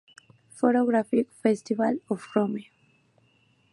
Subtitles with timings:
[0.55, 2.65] Photography Festival of Rome.